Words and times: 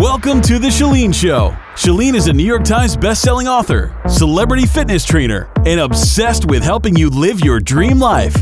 Welcome 0.00 0.40
to 0.42 0.58
The 0.58 0.68
Chalene 0.68 1.14
Show. 1.14 1.54
Chalene 1.74 2.14
is 2.14 2.26
a 2.28 2.32
New 2.32 2.42
York 2.42 2.64
Times 2.64 2.96
bestselling 2.96 3.44
author, 3.44 3.94
celebrity 4.08 4.64
fitness 4.64 5.04
trainer, 5.04 5.52
and 5.66 5.78
obsessed 5.78 6.46
with 6.46 6.62
helping 6.62 6.96
you 6.96 7.10
live 7.10 7.44
your 7.44 7.60
dream 7.60 7.98
life. 7.98 8.34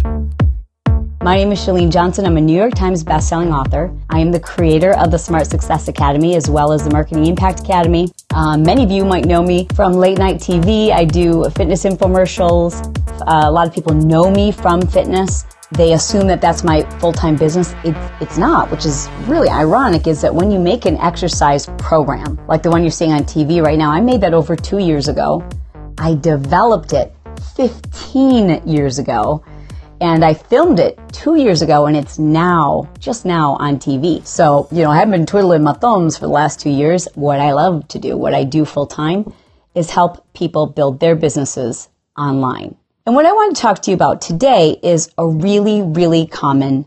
My 1.21 1.35
name 1.35 1.51
is 1.51 1.59
Chalene 1.59 1.91
Johnson. 1.91 2.27
I'm 2.27 2.37
a 2.37 2.41
New 2.41 2.57
York 2.57 2.75
Times 2.75 3.03
bestselling 3.03 3.53
author. 3.53 3.93
I 4.09 4.21
am 4.21 4.31
the 4.31 4.39
creator 4.39 4.97
of 4.99 5.11
the 5.11 5.19
Smart 5.19 5.49
Success 5.49 5.89
Academy 5.89 6.37
as 6.37 6.49
well 6.49 6.71
as 6.71 6.85
the 6.85 6.91
Marketing 6.91 7.27
Impact 7.27 7.59
Academy. 7.59 8.09
Um, 8.33 8.63
many 8.63 8.85
of 8.85 8.93
you 8.93 9.05
might 9.05 9.25
know 9.25 9.43
me 9.43 9.67
from 9.75 9.95
late 9.95 10.19
night 10.19 10.37
TV. 10.37 10.93
I 10.93 11.05
do 11.05 11.51
fitness 11.51 11.83
infomercials. 11.83 12.87
Uh, 13.23 13.49
a 13.49 13.51
lot 13.51 13.67
of 13.67 13.75
people 13.75 13.95
know 13.95 14.31
me 14.31 14.53
from 14.53 14.81
fitness 14.81 15.45
they 15.73 15.93
assume 15.93 16.27
that 16.29 16.41
that's 16.41 16.65
my 16.65 16.83
full-time 16.99 17.37
business. 17.37 17.75
It, 17.85 17.95
it's 18.21 18.39
not, 18.39 18.71
which 18.71 18.87
is 18.87 19.09
really 19.27 19.49
ironic 19.49 20.07
is 20.07 20.23
that 20.23 20.35
when 20.35 20.51
you 20.51 20.59
make 20.59 20.87
an 20.87 20.97
exercise 20.97 21.67
program, 21.77 22.41
like 22.47 22.63
the 22.63 22.71
one 22.71 22.83
you're 22.83 22.91
seeing 22.91 23.13
on 23.13 23.21
TV 23.21 23.63
right 23.63 23.79
now, 23.79 23.91
I 23.91 24.01
made 24.01 24.23
that 24.23 24.33
over 24.33 24.57
two 24.57 24.79
years 24.79 25.09
ago. 25.09 25.47
I 25.99 26.15
developed 26.15 26.95
it 26.95 27.15
15 27.55 28.67
years 28.67 28.99
ago 28.99 29.45
and 30.01 30.25
I 30.25 30.33
filmed 30.33 30.79
it 30.79 30.99
two 31.13 31.37
years 31.37 31.61
ago 31.61 31.87
and 31.87 31.97
it's 31.97 32.19
now, 32.19 32.89
just 32.99 33.27
now 33.27 33.57
on 33.57 33.79
TV. 33.79 34.25
So, 34.27 34.69
you 34.71 34.85
know, 34.85 34.91
I 34.91 34.97
haven't 34.97 35.13
been 35.13 35.27
twiddling 35.27 35.65
my 35.65 35.75
thumbs 35.75 36.17
for 36.17 36.27
the 36.27 36.33
last 36.33 36.61
two 36.61 36.71
years. 36.71 37.09
What 37.15 37.41
I 37.41 37.53
love 37.53 37.87
to 37.89 37.99
do, 37.99 38.17
what 38.17 38.33
I 38.33 38.45
do 38.45 38.65
full 38.65 38.87
time 38.87 39.35
is 39.75 39.91
help 39.91 40.33
people 40.33 40.67
build 40.67 41.01
their 41.01 41.15
businesses 41.15 41.91
online. 42.17 42.78
And 43.09 43.15
what 43.15 43.25
I 43.25 43.33
want 43.33 43.57
to 43.57 43.63
talk 43.63 43.81
to 43.81 43.91
you 43.91 43.95
about 43.95 44.21
today 44.21 44.79
is 44.83 45.11
a 45.17 45.27
really, 45.27 45.81
really 45.81 46.27
common 46.27 46.85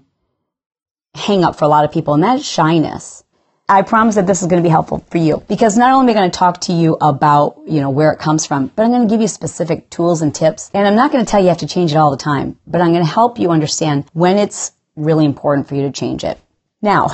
hang 1.16 1.44
up 1.44 1.56
for 1.56 1.66
a 1.66 1.68
lot 1.68 1.84
of 1.84 1.92
people, 1.92 2.14
and 2.14 2.22
that 2.22 2.38
is 2.38 2.46
shyness. 2.46 3.24
I 3.68 3.82
promise 3.82 4.14
that 4.14 4.28
this 4.28 4.44
is 4.44 4.48
going 4.48 4.62
to 4.62 4.64
be 4.64 4.70
helpful 4.70 5.04
for 5.10 5.18
you 5.18 5.44
because 5.50 5.80
not 5.80 5.94
only 5.94 6.14
am 6.14 6.18
I 6.18 6.20
going 6.20 6.30
to 6.30 6.38
talk 6.38 6.62
to 6.62 6.74
you 6.74 6.96
about, 7.02 7.62
you 7.66 7.82
know, 7.82 7.90
where 7.90 8.12
it 8.12 8.20
comes 8.20 8.46
from, 8.46 8.68
but 8.76 8.84
I'm 8.84 8.92
going 8.92 9.08
to 9.08 9.12
give 9.12 9.20
you 9.20 9.28
specific 9.28 9.90
tools 9.90 10.22
and 10.22 10.36
tips. 10.36 10.70
And 10.76 10.88
I'm 10.88 10.94
not 10.94 11.12
going 11.12 11.26
to 11.26 11.28
tell 11.28 11.40
you 11.40 11.46
you 11.46 11.50
have 11.50 11.58
to 11.58 11.66
change 11.68 11.92
it 11.92 11.98
all 11.98 12.12
the 12.12 12.18
time, 12.18 12.56
but 12.68 12.82
I'm 12.82 12.92
going 12.92 13.04
to 13.04 13.12
help 13.12 13.40
you 13.40 13.50
understand 13.50 14.06
when 14.14 14.38
it's 14.38 14.74
really 14.96 15.26
important 15.26 15.68
for 15.68 15.74
you 15.74 15.82
to 15.82 15.92
change 15.92 16.24
it. 16.24 16.40
Now, 16.84 17.08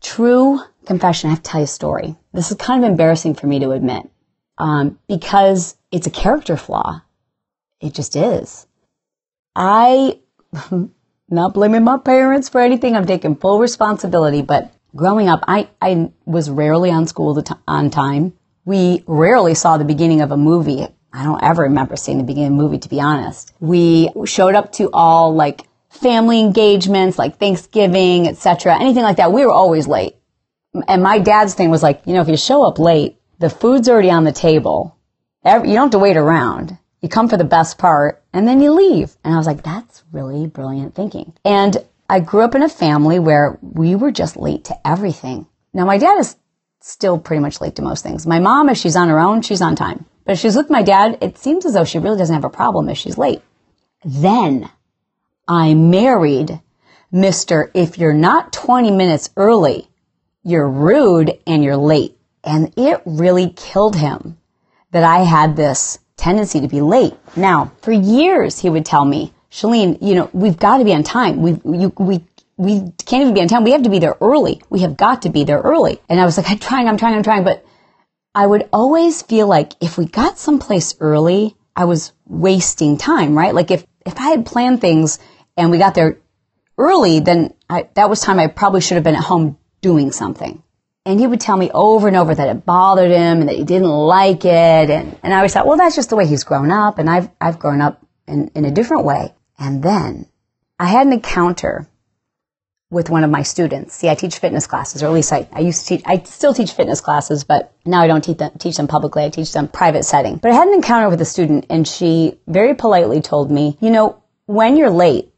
true 0.00 0.60
confession, 0.86 1.30
I 1.30 1.32
have 1.32 1.42
to 1.42 1.50
tell 1.50 1.60
you 1.62 1.64
a 1.64 1.66
story. 1.66 2.14
This 2.32 2.52
is 2.52 2.56
kind 2.56 2.84
of 2.84 2.90
embarrassing 2.92 3.34
for 3.34 3.48
me 3.48 3.58
to 3.58 3.72
admit 3.72 4.08
um, 4.58 5.00
because 5.08 5.76
it's 5.90 6.06
a 6.06 6.10
character 6.10 6.56
flaw. 6.56 7.00
It 7.84 7.92
just 7.92 8.16
is. 8.16 8.66
I, 9.54 10.18
not 11.28 11.52
blaming 11.52 11.84
my 11.84 11.98
parents 11.98 12.48
for 12.48 12.62
anything, 12.62 12.96
I'm 12.96 13.06
taking 13.06 13.36
full 13.36 13.58
responsibility, 13.60 14.40
but 14.40 14.72
growing 14.96 15.28
up, 15.28 15.44
I, 15.46 15.68
I 15.82 16.10
was 16.24 16.48
rarely 16.48 16.90
on 16.90 17.06
school 17.06 17.44
on 17.68 17.90
time. 17.90 18.32
We 18.64 19.04
rarely 19.06 19.54
saw 19.54 19.76
the 19.76 19.84
beginning 19.84 20.22
of 20.22 20.32
a 20.32 20.36
movie. 20.38 20.86
I 21.12 21.24
don't 21.24 21.42
ever 21.42 21.64
remember 21.64 21.96
seeing 21.96 22.16
the 22.16 22.24
beginning 22.24 22.54
of 22.54 22.58
a 22.58 22.62
movie, 22.62 22.78
to 22.78 22.88
be 22.88 23.02
honest. 23.02 23.52
We 23.60 24.10
showed 24.24 24.54
up 24.54 24.72
to 24.72 24.88
all 24.94 25.34
like 25.34 25.68
family 25.90 26.40
engagements, 26.40 27.18
like 27.18 27.38
Thanksgiving, 27.38 28.26
etc., 28.26 28.76
anything 28.80 29.02
like 29.02 29.18
that. 29.18 29.30
We 29.30 29.44
were 29.44 29.52
always 29.52 29.86
late. 29.86 30.16
And 30.88 31.02
my 31.02 31.18
dad's 31.18 31.52
thing 31.52 31.70
was 31.70 31.82
like, 31.82 32.00
you 32.06 32.14
know, 32.14 32.22
if 32.22 32.28
you 32.28 32.38
show 32.38 32.62
up 32.62 32.78
late, 32.78 33.20
the 33.38 33.50
food's 33.50 33.90
already 33.90 34.10
on 34.10 34.24
the 34.24 34.32
table. 34.32 34.96
you 35.44 35.52
don't 35.52 35.74
have 35.74 35.90
to 35.90 35.98
wait 35.98 36.16
around. 36.16 36.78
You 37.04 37.10
come 37.10 37.28
for 37.28 37.36
the 37.36 37.44
best 37.44 37.76
part 37.76 38.22
and 38.32 38.48
then 38.48 38.62
you 38.62 38.72
leave. 38.72 39.14
And 39.22 39.34
I 39.34 39.36
was 39.36 39.46
like, 39.46 39.62
that's 39.62 40.02
really 40.10 40.46
brilliant 40.46 40.94
thinking. 40.94 41.34
And 41.44 41.76
I 42.08 42.20
grew 42.20 42.40
up 42.40 42.54
in 42.54 42.62
a 42.62 42.68
family 42.70 43.18
where 43.18 43.58
we 43.60 43.94
were 43.94 44.10
just 44.10 44.38
late 44.38 44.64
to 44.64 44.88
everything. 44.88 45.46
Now 45.74 45.84
my 45.84 45.98
dad 45.98 46.18
is 46.18 46.36
still 46.80 47.18
pretty 47.18 47.42
much 47.42 47.60
late 47.60 47.76
to 47.76 47.82
most 47.82 48.02
things. 48.02 48.26
My 48.26 48.38
mom, 48.38 48.70
if 48.70 48.78
she's 48.78 48.96
on 48.96 49.10
her 49.10 49.18
own, 49.18 49.42
she's 49.42 49.60
on 49.60 49.76
time. 49.76 50.06
But 50.24 50.32
if 50.32 50.38
she's 50.38 50.56
with 50.56 50.70
my 50.70 50.82
dad, 50.82 51.18
it 51.20 51.36
seems 51.36 51.66
as 51.66 51.74
though 51.74 51.84
she 51.84 51.98
really 51.98 52.16
doesn't 52.16 52.34
have 52.34 52.46
a 52.46 52.48
problem 52.48 52.88
if 52.88 52.96
she's 52.96 53.18
late. 53.18 53.42
Then 54.02 54.70
I 55.46 55.74
married 55.74 56.58
Mr. 57.12 57.70
If 57.74 57.98
you're 57.98 58.14
not 58.14 58.50
20 58.54 58.90
minutes 58.92 59.28
early, 59.36 59.90
you're 60.42 60.70
rude 60.70 61.38
and 61.46 61.62
you're 61.62 61.76
late. 61.76 62.16
And 62.42 62.72
it 62.78 63.02
really 63.04 63.50
killed 63.50 63.94
him 63.94 64.38
that 64.92 65.04
I 65.04 65.18
had 65.18 65.54
this 65.54 65.98
tendency 66.16 66.60
to 66.60 66.68
be 66.68 66.80
late. 66.80 67.14
Now, 67.36 67.72
for 67.82 67.92
years, 67.92 68.58
he 68.58 68.70
would 68.70 68.86
tell 68.86 69.04
me, 69.04 69.32
Chalene, 69.50 69.98
you 70.00 70.14
know, 70.14 70.30
we've 70.32 70.58
got 70.58 70.78
to 70.78 70.84
be 70.84 70.94
on 70.94 71.02
time. 71.04 71.42
We, 71.42 71.52
you, 71.78 71.92
we, 71.96 72.24
we 72.56 72.80
can't 73.04 73.22
even 73.22 73.34
be 73.34 73.40
on 73.40 73.48
time. 73.48 73.64
We 73.64 73.72
have 73.72 73.82
to 73.82 73.90
be 73.90 73.98
there 73.98 74.16
early. 74.20 74.62
We 74.70 74.80
have 74.80 74.96
got 74.96 75.22
to 75.22 75.28
be 75.28 75.44
there 75.44 75.60
early. 75.60 76.00
And 76.08 76.20
I 76.20 76.24
was 76.24 76.36
like, 76.36 76.50
I'm 76.50 76.58
trying, 76.58 76.88
I'm 76.88 76.96
trying, 76.96 77.14
I'm 77.14 77.22
trying. 77.22 77.44
But 77.44 77.64
I 78.34 78.46
would 78.46 78.68
always 78.72 79.22
feel 79.22 79.46
like 79.46 79.72
if 79.80 79.96
we 79.96 80.06
got 80.06 80.38
someplace 80.38 80.96
early, 81.00 81.56
I 81.76 81.84
was 81.84 82.12
wasting 82.26 82.96
time, 82.98 83.36
right? 83.36 83.54
Like 83.54 83.70
if, 83.70 83.84
if 84.04 84.18
I 84.18 84.30
had 84.30 84.46
planned 84.46 84.80
things 84.80 85.18
and 85.56 85.70
we 85.70 85.78
got 85.78 85.94
there 85.94 86.18
early, 86.78 87.20
then 87.20 87.54
I, 87.68 87.88
that 87.94 88.10
was 88.10 88.20
time 88.20 88.38
I 88.38 88.48
probably 88.48 88.80
should 88.80 88.96
have 88.96 89.04
been 89.04 89.16
at 89.16 89.24
home 89.24 89.58
doing 89.80 90.12
something. 90.12 90.62
And 91.06 91.20
he 91.20 91.26
would 91.26 91.40
tell 91.40 91.56
me 91.56 91.70
over 91.72 92.08
and 92.08 92.16
over 92.16 92.34
that 92.34 92.48
it 92.48 92.64
bothered 92.64 93.10
him 93.10 93.40
and 93.40 93.48
that 93.48 93.56
he 93.56 93.64
didn't 93.64 93.88
like 93.88 94.44
it. 94.44 94.90
And, 94.90 95.18
and 95.22 95.34
I 95.34 95.36
always 95.36 95.52
thought, 95.52 95.66
well, 95.66 95.76
that's 95.76 95.96
just 95.96 96.08
the 96.08 96.16
way 96.16 96.26
he's 96.26 96.44
grown 96.44 96.70
up. 96.70 96.98
And 96.98 97.10
I've, 97.10 97.28
I've 97.40 97.58
grown 97.58 97.82
up 97.82 98.04
in, 98.26 98.50
in 98.54 98.64
a 98.64 98.70
different 98.70 99.04
way. 99.04 99.34
And 99.58 99.82
then 99.82 100.26
I 100.78 100.86
had 100.86 101.06
an 101.06 101.12
encounter 101.12 101.86
with 102.90 103.10
one 103.10 103.24
of 103.24 103.30
my 103.30 103.42
students. 103.42 103.94
See, 103.94 104.08
I 104.08 104.14
teach 104.14 104.38
fitness 104.38 104.66
classes, 104.66 105.02
or 105.02 105.06
at 105.06 105.12
least 105.12 105.32
I, 105.32 105.48
I 105.52 105.60
used 105.60 105.82
to 105.82 105.96
teach, 105.96 106.02
I 106.06 106.22
still 106.22 106.54
teach 106.54 106.72
fitness 106.72 107.00
classes, 107.00 107.44
but 107.44 107.74
now 107.84 108.00
I 108.00 108.06
don't 108.06 108.22
teach 108.22 108.38
them, 108.38 108.52
teach 108.58 108.76
them 108.76 108.86
publicly. 108.86 109.24
I 109.24 109.30
teach 109.30 109.52
them 109.52 109.68
private 109.68 110.04
setting. 110.04 110.36
But 110.36 110.52
I 110.52 110.54
had 110.54 110.68
an 110.68 110.74
encounter 110.74 111.10
with 111.10 111.20
a 111.20 111.24
student 111.24 111.66
and 111.68 111.86
she 111.86 112.38
very 112.46 112.74
politely 112.74 113.20
told 113.20 113.50
me, 113.50 113.76
you 113.80 113.90
know, 113.90 114.22
when 114.46 114.76
you're 114.76 114.90
late, 114.90 115.32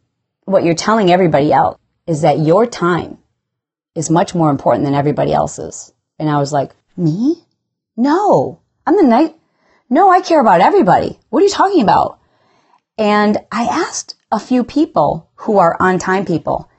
what 0.44 0.65
you're 0.65 0.75
telling 0.75 1.10
everybody 1.10 1.53
else 1.53 1.78
is 2.06 2.22
that 2.22 2.38
your 2.38 2.66
time 2.66 3.19
is 3.96 4.10
much 4.10 4.34
more 4.34 4.50
important 4.50 4.84
than 4.84 4.94
everybody 4.94 5.32
else's. 5.32 5.92
And 6.18 6.30
I 6.30 6.38
was 6.38 6.52
like, 6.52 6.72
me? 6.96 7.44
No, 7.96 8.60
I'm 8.86 8.96
the 8.96 9.02
night. 9.02 9.34
No, 9.88 10.10
I 10.10 10.20
care 10.20 10.40
about 10.40 10.60
everybody. 10.60 11.18
What 11.30 11.40
are 11.40 11.46
you 11.46 11.50
talking 11.50 11.82
about? 11.82 12.20
And 12.98 13.38
I 13.50 13.64
asked 13.64 14.14
a 14.30 14.38
few 14.38 14.64
people 14.64 15.30
who 15.36 15.58
are 15.58 15.76
on 15.80 15.98
time 15.98 16.24
people, 16.24 16.70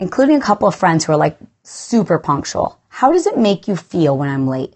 including 0.00 0.36
a 0.36 0.44
couple 0.44 0.68
of 0.68 0.74
friends 0.74 1.04
who 1.04 1.12
are 1.12 1.16
like 1.16 1.38
super 1.62 2.18
punctual. 2.18 2.80
How 2.88 3.12
does 3.12 3.26
it 3.26 3.38
make 3.38 3.68
you 3.68 3.76
feel 3.76 4.16
when 4.16 4.28
I'm 4.28 4.48
late? 4.48 4.74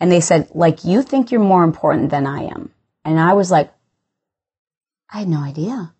And 0.00 0.10
they 0.10 0.20
said, 0.20 0.48
like, 0.54 0.84
you 0.84 1.02
think 1.02 1.30
you're 1.30 1.40
more 1.40 1.64
important 1.64 2.10
than 2.10 2.26
I 2.26 2.44
am. 2.44 2.72
And 3.04 3.18
I 3.18 3.34
was 3.34 3.50
like, 3.50 3.72
I 5.10 5.20
had 5.20 5.28
no 5.28 5.40
idea. 5.40 5.94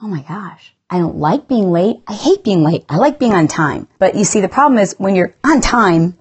Oh 0.00 0.08
my 0.08 0.22
gosh. 0.22 0.73
I 0.90 0.98
don't 0.98 1.16
like 1.16 1.48
being 1.48 1.72
late. 1.72 1.96
I 2.06 2.12
hate 2.12 2.44
being 2.44 2.62
late. 2.62 2.84
I 2.88 2.96
like 2.96 3.18
being 3.18 3.32
on 3.32 3.48
time. 3.48 3.88
But 3.98 4.14
you 4.14 4.24
see, 4.24 4.40
the 4.40 4.48
problem 4.48 4.78
is 4.78 4.94
when 4.98 5.14
you're 5.14 5.34
on 5.42 5.60
time, 5.60 6.18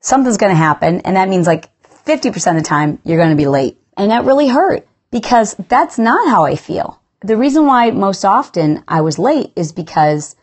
something's 0.00 0.36
going 0.36 0.52
to 0.52 0.56
happen. 0.56 1.00
And 1.02 1.16
that 1.16 1.28
means 1.28 1.46
like 1.46 1.70
50% 1.84 2.50
of 2.50 2.56
the 2.56 2.62
time 2.62 2.98
you're 3.04 3.18
going 3.18 3.30
to 3.30 3.36
be 3.36 3.46
late. 3.46 3.78
And 3.96 4.10
that 4.10 4.24
really 4.24 4.48
hurt 4.48 4.86
because 5.10 5.54
that's 5.68 5.98
not 5.98 6.28
how 6.28 6.44
I 6.44 6.56
feel. 6.56 7.00
The 7.22 7.36
reason 7.36 7.66
why 7.66 7.90
most 7.90 8.24
often 8.24 8.82
I 8.88 9.02
was 9.02 9.18
late 9.18 9.52
is 9.54 9.72
because 9.72 10.36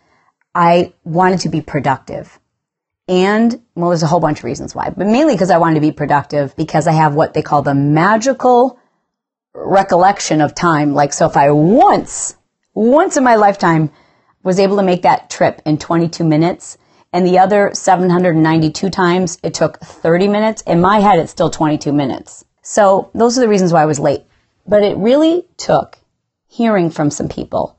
I 0.54 0.94
wanted 1.04 1.42
to 1.42 1.50
be 1.50 1.62
productive. 1.62 2.40
And, 3.08 3.62
well, 3.76 3.90
there's 3.90 4.04
a 4.04 4.08
whole 4.08 4.20
bunch 4.20 4.40
of 4.40 4.44
reasons 4.44 4.76
why, 4.76 4.90
but 4.90 5.08
mainly 5.08 5.34
because 5.34 5.50
I 5.50 5.58
wanted 5.60 5.76
to 5.76 5.82
be 5.82 5.92
productive 5.92 6.56
because 6.56 6.88
I 6.88 6.92
have 6.92 7.16
what 7.16 7.34
they 7.34 7.42
call 7.42 7.62
the 7.62 7.74
magical 7.74 8.80
recollection 9.54 10.42
of 10.42 10.54
time. 10.54 10.94
Like, 10.94 11.14
so 11.14 11.26
if 11.26 11.38
I 11.38 11.52
once 11.52 12.36
once 12.78 13.18
in 13.18 13.24
my 13.24 13.36
lifetime 13.36 13.90
was 14.44 14.60
able 14.60 14.78
to 14.78 14.84
make 14.84 15.02
that 15.02 15.32
trip 15.32 15.62
in 15.66 15.80
22 15.80 16.24
minutes. 16.24 16.78
And 17.12 17.26
the 17.26 17.40
other 17.40 17.72
792 17.74 18.90
times 18.90 19.40
it 19.42 19.56
took 19.56 19.80
30 19.80 20.28
minutes. 20.28 20.62
In 20.62 20.80
my 20.80 21.00
head, 21.00 21.18
it's 21.18 21.32
still 21.32 21.50
22 21.50 21.92
minutes. 21.92 22.46
So 22.62 23.10
those 23.16 23.38
are 23.38 23.42
the 23.42 23.48
reasons 23.48 23.74
why 23.74 23.82
I 23.82 23.88
was 23.88 24.00
late. 24.00 24.24
But 24.68 24.84
it 24.84 24.98
really 24.98 25.48
took 25.58 25.98
hearing 26.48 26.92
from 26.92 27.10
some 27.10 27.30
people 27.30 27.78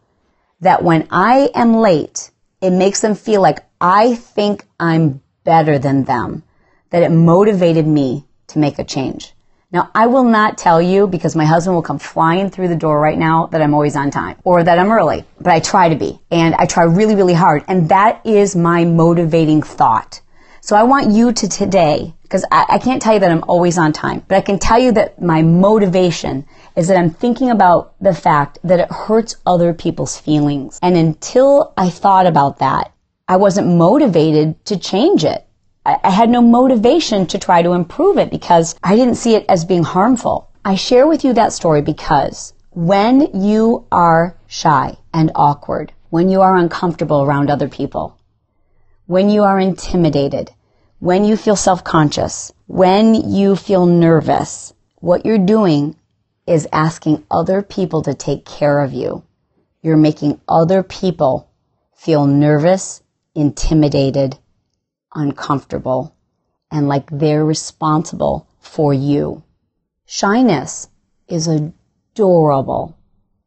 that 0.60 0.82
when 0.82 1.06
I 1.10 1.50
am 1.54 1.74
late, 1.74 2.30
it 2.60 2.70
makes 2.70 3.00
them 3.00 3.14
feel 3.14 3.40
like 3.40 3.64
I 3.80 4.16
think 4.16 4.66
I'm 4.80 5.22
better 5.44 5.78
than 5.78 6.04
them, 6.04 6.42
that 6.90 7.04
it 7.04 7.10
motivated 7.10 7.86
me 7.86 8.26
to 8.48 8.58
make 8.58 8.80
a 8.80 8.84
change. 8.84 9.32
Now, 9.70 9.90
I 9.94 10.06
will 10.06 10.24
not 10.24 10.56
tell 10.56 10.80
you 10.80 11.06
because 11.06 11.36
my 11.36 11.44
husband 11.44 11.74
will 11.74 11.82
come 11.82 11.98
flying 11.98 12.48
through 12.48 12.68
the 12.68 12.76
door 12.76 12.98
right 12.98 13.18
now 13.18 13.48
that 13.48 13.60
I'm 13.60 13.74
always 13.74 13.96
on 13.96 14.10
time 14.10 14.38
or 14.42 14.64
that 14.64 14.78
I'm 14.78 14.90
early, 14.90 15.26
but 15.38 15.52
I 15.52 15.60
try 15.60 15.90
to 15.90 15.94
be 15.94 16.18
and 16.30 16.54
I 16.54 16.64
try 16.64 16.84
really, 16.84 17.14
really 17.14 17.34
hard. 17.34 17.64
And 17.68 17.90
that 17.90 18.24
is 18.24 18.56
my 18.56 18.86
motivating 18.86 19.60
thought. 19.60 20.22
So 20.62 20.74
I 20.74 20.84
want 20.84 21.12
you 21.12 21.32
to 21.32 21.48
today, 21.48 22.14
because 22.22 22.46
I, 22.50 22.64
I, 22.70 22.78
can't 22.78 23.00
tell 23.02 23.12
you 23.12 23.20
that 23.20 23.30
I'm 23.30 23.44
always 23.46 23.76
on 23.76 23.92
time, 23.92 24.24
but 24.26 24.36
I 24.36 24.40
can 24.40 24.58
tell 24.58 24.78
you 24.78 24.92
that 24.92 25.20
my 25.20 25.42
motivation 25.42 26.46
is 26.74 26.88
that 26.88 26.96
I'm 26.96 27.10
thinking 27.10 27.50
about 27.50 27.94
the 28.00 28.14
fact 28.14 28.58
that 28.64 28.80
it 28.80 28.90
hurts 28.90 29.36
other 29.44 29.74
people's 29.74 30.18
feelings. 30.18 30.78
And 30.80 30.96
until 30.96 31.74
I 31.76 31.90
thought 31.90 32.26
about 32.26 32.60
that, 32.60 32.92
I 33.28 33.36
wasn't 33.36 33.76
motivated 33.76 34.64
to 34.66 34.78
change 34.78 35.24
it. 35.24 35.46
I, 35.88 35.98
I 36.04 36.10
had 36.10 36.28
no 36.28 36.42
motivation 36.42 37.26
to 37.28 37.38
try 37.38 37.62
to 37.62 37.72
improve 37.72 38.18
it 38.18 38.30
because 38.30 38.74
I 38.82 38.94
didn't 38.94 39.14
see 39.14 39.34
it 39.34 39.46
as 39.48 39.64
being 39.64 39.84
harmful. 39.84 40.50
I 40.62 40.74
share 40.74 41.06
with 41.06 41.24
you 41.24 41.32
that 41.32 41.54
story 41.54 41.80
because 41.80 42.52
when 42.72 43.40
you 43.42 43.86
are 43.90 44.36
shy 44.46 44.98
and 45.14 45.32
awkward, 45.34 45.94
when 46.10 46.28
you 46.28 46.42
are 46.42 46.56
uncomfortable 46.56 47.22
around 47.22 47.50
other 47.50 47.68
people, 47.68 48.18
when 49.06 49.30
you 49.30 49.44
are 49.44 49.58
intimidated, 49.58 50.50
when 50.98 51.24
you 51.24 51.38
feel 51.38 51.56
self-conscious, 51.56 52.52
when 52.66 53.14
you 53.14 53.56
feel 53.56 53.86
nervous, 53.86 54.74
what 54.96 55.24
you're 55.24 55.38
doing 55.38 55.96
is 56.46 56.68
asking 56.70 57.24
other 57.30 57.62
people 57.62 58.02
to 58.02 58.12
take 58.12 58.44
care 58.44 58.80
of 58.80 58.92
you. 58.92 59.22
You're 59.80 59.96
making 59.96 60.38
other 60.46 60.82
people 60.82 61.48
feel 61.94 62.26
nervous, 62.26 63.02
intimidated, 63.34 64.36
uncomfortable, 65.18 66.14
and 66.70 66.88
like 66.88 67.08
they're 67.10 67.44
responsible 67.44 68.46
for 68.60 68.94
you. 68.94 69.42
Shyness 70.06 70.88
is 71.26 71.48
adorable. 71.48 72.96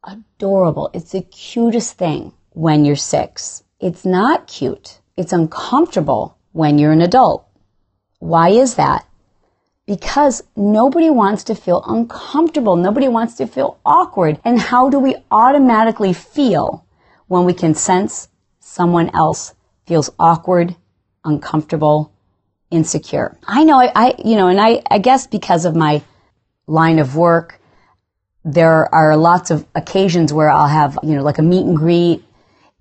Adorable. 0.04 0.90
It's 0.94 1.12
the 1.12 1.22
cutest 1.22 1.98
thing 1.98 2.34
when 2.52 2.86
you're 2.86 2.96
six. 2.96 3.64
It's 3.80 4.06
not 4.06 4.48
cute. 4.48 5.00
It's 5.18 5.34
uncomfortable 5.34 6.38
when 6.52 6.78
you're 6.78 6.92
an 6.92 7.02
adult. 7.02 7.48
Why 8.20 8.50
is 8.50 8.76
that? 8.76 9.08
Because 9.88 10.44
nobody 10.56 11.10
wants 11.10 11.44
to 11.46 11.56
feel 11.56 11.84
uncomfortable. 11.88 12.76
Nobody 12.76 13.08
wants 13.08 13.36
to 13.36 13.48
feel 13.48 13.80
awkward. 13.86 14.40
And 14.46 14.60
how 14.60 14.90
do 14.90 15.00
we 15.00 15.16
automatically 15.32 16.14
feel 16.14 16.86
when 17.28 17.46
we 17.46 17.54
can 17.54 17.74
sense 17.74 18.28
someone 18.60 19.10
else 19.16 19.54
feels 19.86 20.10
awkward, 20.20 20.76
uncomfortable, 21.24 22.12
insecure? 22.70 23.38
I 23.48 23.64
know 23.64 23.80
I, 23.80 23.92
I 23.96 24.16
you 24.24 24.36
know, 24.36 24.48
and 24.48 24.60
I, 24.60 24.82
I 24.90 25.00
guess 25.00 25.28
because 25.28 25.66
of 25.66 25.76
my 25.76 26.04
line 26.68 27.00
of 27.00 27.16
work, 27.16 27.60
there 28.44 28.94
are 28.94 29.16
lots 29.18 29.52
of 29.52 29.66
occasions 29.76 30.34
where 30.34 30.50
I'll 30.50 30.68
have, 30.68 30.98
you 31.04 31.16
know, 31.16 31.24
like 31.24 31.38
a 31.38 31.44
meet 31.44 31.66
and 31.66 31.78
greet 31.78 32.24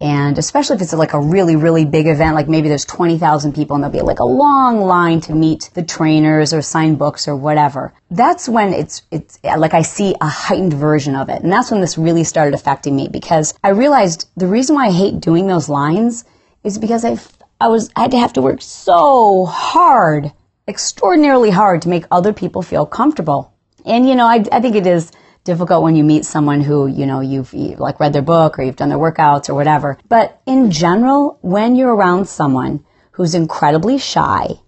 and 0.02 0.38
especially 0.38 0.76
if 0.76 0.82
it's 0.82 0.94
like 0.94 1.12
a 1.12 1.20
really, 1.20 1.56
really 1.56 1.84
big 1.84 2.06
event, 2.06 2.34
like 2.34 2.48
maybe 2.48 2.68
there's 2.68 2.86
20,000 2.86 3.54
people 3.54 3.76
and 3.76 3.84
there'll 3.84 3.92
be 3.92 4.00
like 4.00 4.18
a 4.18 4.24
long 4.24 4.80
line 4.80 5.20
to 5.22 5.34
meet 5.34 5.68
the 5.74 5.82
trainers 5.82 6.54
or 6.54 6.62
sign 6.62 6.94
books 6.94 7.28
or 7.28 7.36
whatever. 7.36 7.92
That's 8.10 8.48
when 8.48 8.72
it's, 8.72 9.02
it's 9.10 9.38
like 9.44 9.74
I 9.74 9.82
see 9.82 10.14
a 10.22 10.26
heightened 10.26 10.72
version 10.72 11.14
of 11.14 11.28
it. 11.28 11.42
And 11.42 11.52
that's 11.52 11.70
when 11.70 11.82
this 11.82 11.98
really 11.98 12.24
started 12.24 12.54
affecting 12.54 12.96
me 12.96 13.08
because 13.08 13.52
I 13.62 13.70
realized 13.70 14.26
the 14.36 14.46
reason 14.46 14.74
why 14.76 14.86
I 14.86 14.92
hate 14.92 15.20
doing 15.20 15.46
those 15.46 15.68
lines 15.68 16.24
is 16.64 16.78
because 16.78 17.04
I, 17.04 17.18
I 17.60 17.68
was, 17.68 17.90
I 17.94 18.02
had 18.02 18.10
to 18.12 18.18
have 18.18 18.32
to 18.34 18.42
work 18.42 18.62
so 18.62 19.44
hard, 19.46 20.32
extraordinarily 20.66 21.50
hard 21.50 21.82
to 21.82 21.88
make 21.88 22.04
other 22.10 22.32
people 22.32 22.62
feel 22.62 22.86
comfortable. 22.86 23.52
And 23.84 24.08
you 24.08 24.14
know, 24.14 24.26
I, 24.26 24.44
I 24.50 24.60
think 24.60 24.76
it 24.76 24.86
is, 24.86 25.12
difficult 25.44 25.82
when 25.82 25.96
you 25.96 26.04
meet 26.04 26.24
someone 26.24 26.60
who, 26.60 26.86
you 26.86 27.06
know, 27.06 27.20
you've 27.20 27.52
like 27.78 27.98
read 27.98 28.12
their 28.12 28.22
book 28.22 28.58
or 28.58 28.62
you've 28.62 28.76
done 28.76 28.88
their 28.88 28.98
workouts 28.98 29.48
or 29.48 29.54
whatever. 29.54 29.98
But 30.08 30.40
in 30.46 30.70
general, 30.70 31.38
when 31.40 31.76
you're 31.76 31.94
around 31.94 32.28
someone 32.28 32.84
who's 33.12 33.34
incredibly 33.34 33.98
shy 33.98 34.60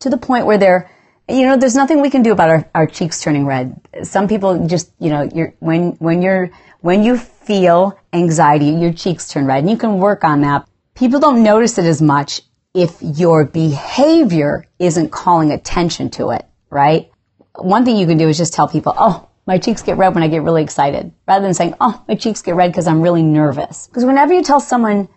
to 0.00 0.10
the 0.10 0.18
point 0.18 0.46
where 0.46 0.58
they're, 0.58 0.90
you 1.28 1.46
know, 1.46 1.56
there's 1.56 1.74
nothing 1.74 2.02
we 2.02 2.10
can 2.10 2.22
do 2.22 2.32
about 2.32 2.50
our, 2.50 2.70
our 2.74 2.86
cheeks 2.86 3.20
turning 3.20 3.46
red. 3.46 3.80
Some 4.02 4.28
people 4.28 4.66
just, 4.66 4.92
you 5.00 5.10
know, 5.10 5.28
you're, 5.34 5.54
when, 5.58 5.92
when 5.92 6.22
you're, 6.22 6.50
when 6.80 7.02
you 7.02 7.16
feel 7.16 7.98
anxiety, 8.12 8.66
your 8.66 8.92
cheeks 8.92 9.28
turn 9.28 9.46
red 9.46 9.60
and 9.60 9.70
you 9.70 9.76
can 9.76 9.98
work 9.98 10.24
on 10.24 10.42
that. 10.42 10.68
People 10.96 11.20
don't 11.20 11.42
notice 11.42 11.76
it 11.76 11.84
as 11.84 12.00
much 12.00 12.40
if 12.72 12.96
your 13.02 13.44
behavior 13.44 14.66
isn't 14.78 15.10
calling 15.10 15.52
attention 15.52 16.08
to 16.10 16.30
it, 16.30 16.46
right? 16.70 17.10
One 17.56 17.84
thing 17.84 17.98
you 17.98 18.06
can 18.06 18.16
do 18.16 18.28
is 18.30 18.38
just 18.38 18.54
tell 18.54 18.66
people, 18.66 18.94
oh, 18.96 19.28
my 19.46 19.58
cheeks 19.58 19.82
get 19.82 19.98
red 19.98 20.14
when 20.14 20.24
I 20.24 20.28
get 20.28 20.42
really 20.42 20.62
excited, 20.62 21.12
rather 21.28 21.44
than 21.44 21.52
saying, 21.52 21.74
oh, 21.82 22.02
my 22.08 22.14
cheeks 22.14 22.40
get 22.40 22.54
red 22.54 22.72
because 22.72 22.86
I'm 22.86 23.02
really 23.02 23.22
nervous. 23.22 23.86
Because 23.86 24.06
whenever 24.06 24.32
you 24.32 24.42
tell 24.42 24.58
someone 24.58 25.08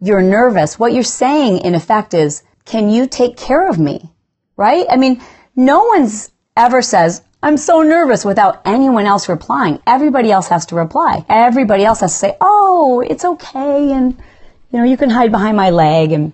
you're 0.00 0.20
nervous, 0.22 0.78
what 0.78 0.92
you're 0.92 1.02
saying 1.02 1.62
in 1.64 1.74
effect 1.74 2.12
is, 2.12 2.42
can 2.66 2.90
you 2.90 3.06
take 3.06 3.38
care 3.38 3.68
of 3.68 3.78
me? 3.78 4.10
Right? 4.56 4.84
I 4.90 4.96
mean, 4.96 5.22
no 5.56 5.84
one's 5.84 6.30
ever 6.58 6.82
says, 6.82 7.22
I'm 7.42 7.56
so 7.56 7.80
nervous 7.80 8.22
without 8.24 8.60
anyone 8.66 9.06
else 9.06 9.30
replying. 9.30 9.80
Everybody 9.86 10.30
else 10.30 10.48
has 10.48 10.66
to 10.66 10.74
reply. 10.74 11.24
Everybody 11.30 11.84
else 11.86 12.00
has 12.00 12.12
to 12.12 12.18
say, 12.18 12.36
oh, 12.42 13.02
it's 13.08 13.24
okay. 13.24 13.92
And, 13.92 14.22
you 14.72 14.78
know, 14.78 14.84
you 14.84 14.96
can 14.96 15.10
hide 15.10 15.30
behind 15.30 15.56
my 15.56 15.70
leg. 15.70 16.12
And 16.12 16.32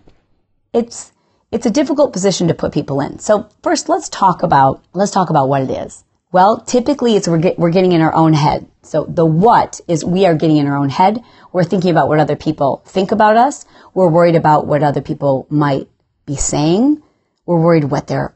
it's, 0.72 1.12
it's 1.50 1.66
a 1.66 1.70
difficult 1.70 2.12
position 2.12 2.48
to 2.48 2.54
put 2.54 2.72
people 2.72 3.00
in. 3.00 3.18
So 3.18 3.48
first, 3.62 3.88
let's 3.88 4.08
talk 4.08 4.42
about, 4.42 4.82
let's 4.92 5.10
talk 5.10 5.30
about 5.30 5.48
what 5.48 5.62
it 5.62 5.70
is. 5.70 6.04
Well, 6.30 6.60
typically 6.60 7.16
it's 7.16 7.26
we're, 7.26 7.38
get, 7.38 7.58
we're 7.58 7.70
getting 7.70 7.92
in 7.92 8.02
our 8.02 8.14
own 8.14 8.34
head. 8.34 8.68
So 8.82 9.04
the 9.04 9.26
what 9.26 9.80
is 9.88 10.04
we 10.04 10.26
are 10.26 10.34
getting 10.34 10.58
in 10.58 10.66
our 10.66 10.76
own 10.76 10.90
head. 10.90 11.22
We're 11.52 11.64
thinking 11.64 11.90
about 11.90 12.08
what 12.08 12.20
other 12.20 12.36
people 12.36 12.82
think 12.86 13.12
about 13.12 13.36
us. 13.36 13.64
We're 13.94 14.10
worried 14.10 14.36
about 14.36 14.66
what 14.66 14.82
other 14.82 15.00
people 15.00 15.46
might 15.48 15.88
be 16.26 16.36
saying. 16.36 17.02
We're 17.46 17.60
worried 17.60 17.84
what 17.84 18.06
their 18.06 18.34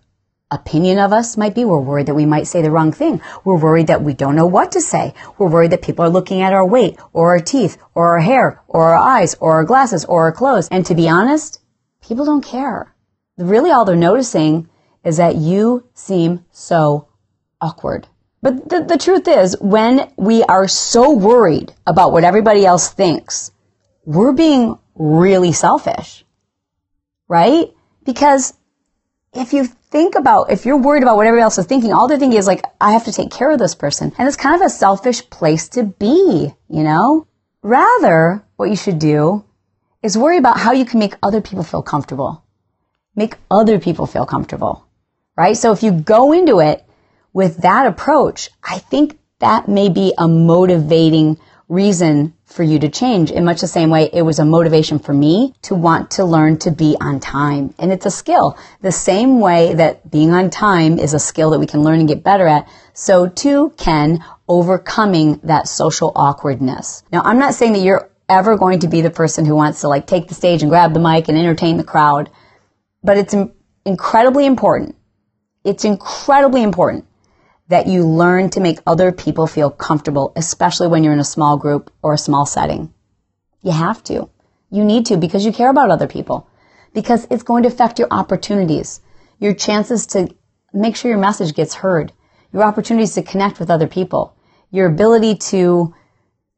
opinion 0.52 0.99
of 0.99 1.12
us 1.12 1.37
might 1.37 1.54
be. 1.54 1.64
We're 1.64 1.81
worried 1.81 2.06
that 2.06 2.14
we 2.14 2.26
might 2.26 2.46
say 2.46 2.62
the 2.62 2.70
wrong 2.70 2.93
thing. 2.93 3.20
We're 3.44 3.58
worried 3.58 3.88
that 3.88 4.02
we 4.02 4.14
don't 4.14 4.37
know 4.37 4.46
what 4.46 4.72
to 4.72 4.81
say. 4.81 5.14
We're 5.38 5.49
worried 5.49 5.72
that 5.72 5.82
people 5.82 6.04
are 6.04 6.10
looking 6.10 6.43
at 6.43 6.52
our 6.52 6.66
weight 6.66 6.99
or 7.12 7.31
our 7.31 7.40
teeth 7.40 7.78
or 7.94 8.08
our 8.08 8.20
hair 8.20 8.62
or 8.69 8.90
our 8.90 8.96
eyes 8.96 9.34
or 9.40 9.54
our 9.54 9.64
glasses 9.64 10.04
or 10.04 10.25
our 10.25 10.32
clothes. 10.32 10.69
And 10.70 10.87
to 10.87 10.94
be 10.94 11.08
honest, 11.08 11.60
people 12.00 12.25
don't 12.25 12.44
care. 12.44 12.94
Really 13.38 13.70
all 13.70 13.84
they're 13.84 13.96
noticing 13.96 14.69
is 15.04 15.16
that 15.16 15.37
you 15.37 15.88
seem 15.94 16.44
so 16.52 17.08
awkward. 17.60 18.06
But 18.43 18.69
the, 18.69 18.82
the 18.82 18.99
truth 18.99 19.28
is, 19.28 19.56
when 19.60 20.12
we 20.16 20.43
are 20.43 20.66
so 20.66 21.12
worried 21.12 21.72
about 21.87 22.12
what 22.12 22.25
everybody 22.25 22.66
else 22.66 22.88
thinks, 22.88 23.52
we're 24.04 24.32
being 24.32 24.78
really 24.96 25.52
selfish, 25.52 26.25
right? 27.28 27.72
Because 28.04 28.54
if 29.34 29.52
you 29.52 29.64
think 29.64 30.14
about, 30.14 30.50
if 30.50 30.67
you're 30.67 30.76
worried 30.76 31.02
about 31.02 31.17
what 31.17 31.26
everybody 31.26 31.43
else 31.43 31.58
is 31.58 31.67
thinking, 31.67 31.93
all 31.93 32.06
they're 32.06 32.19
thinking 32.19 32.38
is 32.38 32.46
like, 32.46 32.64
I 32.81 32.93
have 32.93 33.05
to 33.05 33.12
take 33.12 33.31
care 33.31 33.50
of 33.50 33.58
this 33.58 33.75
person. 33.75 34.12
And 34.19 34.29
it's 34.29 34.37
kind 34.37 34.55
of 34.55 34.67
a 34.67 34.70
selfish 34.70 35.29
place 35.31 35.69
to 35.70 35.84
be, 35.84 36.52
you 36.69 36.82
know? 36.82 37.26
Rather, 37.62 38.44
what 38.56 38.69
you 38.69 38.76
should 38.76 38.99
do 38.99 39.44
is 40.02 40.19
worry 40.19 40.37
about 40.37 40.58
how 40.58 40.73
you 40.73 40.84
can 40.84 40.99
make 40.99 41.14
other 41.23 41.40
people 41.40 41.64
feel 41.64 41.82
comfortable. 41.82 42.44
Make 43.14 43.37
other 43.50 43.79
people 43.79 44.06
feel 44.06 44.26
comfortable, 44.26 44.87
right? 45.37 45.57
So 45.57 45.73
if 45.73 45.83
you 45.83 45.92
go 45.92 46.33
into 46.33 46.61
it 46.61 46.85
with 47.33 47.59
that 47.59 47.87
approach, 47.87 48.50
I 48.62 48.78
think 48.78 49.18
that 49.38 49.68
may 49.68 49.88
be 49.88 50.12
a 50.18 50.28
motivating 50.28 51.38
reason 51.73 52.35
for 52.45 52.62
you 52.62 52.79
to 52.79 52.88
change 52.91 53.31
in 53.31 53.47
much 53.47 53.62
the 53.62 53.67
same 53.67 53.88
way 53.88 54.11
it 54.12 54.21
was 54.21 54.38
a 54.38 54.45
motivation 54.45 54.99
for 54.99 55.14
me 55.14 55.55
to 55.62 55.75
want 55.75 56.11
to 56.11 56.25
learn 56.25 56.59
to 56.59 56.71
be 56.71 56.97
on 57.00 57.19
time. 57.19 57.75
And 57.79 57.91
it's 57.91 58.05
a 58.05 58.11
skill. 58.11 58.59
The 58.83 58.93
same 58.93 59.41
way 59.41 59.73
that 59.75 60.11
being 60.11 60.33
on 60.33 60.50
time 60.50 60.99
is 60.99 61.14
a 61.14 61.19
skill 61.19 61.50
that 61.50 61.59
we 61.59 61.67
can 61.67 61.83
learn 61.83 61.99
and 61.99 62.07
get 62.07 62.23
better 62.23 62.47
at, 62.47 62.69
so 62.93 63.26
too 63.26 63.73
can 63.79 64.23
overcoming 64.49 65.41
that 65.45 65.67
social 65.67 66.12
awkwardness. 66.14 67.05
Now, 67.11 67.23
I'm 67.25 67.38
not 67.38 67.55
saying 67.55 67.73
that 67.73 67.81
you're 67.81 68.11
ever 68.29 68.59
going 68.59 68.81
to 68.81 68.88
be 68.88 69.00
the 69.00 69.11
person 69.11 69.47
who 69.47 69.55
wants 69.55 69.81
to 69.81 69.88
like 69.88 70.07
take 70.07 70.29
the 70.29 70.35
stage 70.35 70.62
and 70.62 70.71
grab 70.71 70.93
the 70.93 71.00
mic 71.00 71.29
and 71.29 71.38
entertain 71.38 71.79
the 71.79 71.85
crowd, 71.85 72.31
but 73.02 73.17
it's 73.17 73.35
incredibly 73.87 74.45
important. 74.45 74.95
It's 75.64 75.87
incredibly 75.87 76.62
important 76.62 77.07
that 77.69 77.87
you 77.87 78.07
learn 78.07 78.50
to 78.50 78.61
make 78.61 78.81
other 78.87 79.12
people 79.12 79.47
feel 79.47 79.71
comfortable, 79.71 80.33
especially 80.37 80.88
when 80.88 81.04
you're 81.04 81.12
in 81.12 81.21
a 81.21 81.25
small 81.25 81.57
group 81.57 81.90
or 82.02 82.12
a 82.12 82.19
small 82.19 82.45
setting. 82.45 82.92
You 83.62 83.73
have 83.73 84.02
to. 84.04 84.28
You 84.71 84.85
need 84.85 85.07
to 85.07 85.16
because 85.16 85.45
you 85.45 85.52
care 85.52 85.71
about 85.71 85.90
other 85.90 86.07
people. 86.07 86.49
Because 86.95 87.26
it's 87.31 87.42
going 87.42 87.62
to 87.62 87.69
affect 87.69 87.99
your 87.99 88.09
opportunities, 88.11 89.00
your 89.38 89.54
chances 89.54 90.07
to 90.09 90.28
make 90.73 90.97
sure 90.97 91.11
your 91.11 91.21
message 91.21 91.54
gets 91.54 91.75
heard, 91.75 92.12
your 92.52 92.62
opportunities 92.62 93.14
to 93.14 93.23
connect 93.23 93.59
with 93.59 93.71
other 93.71 93.87
people, 93.87 94.37
your 94.71 94.87
ability 94.87 95.37
to, 95.37 95.95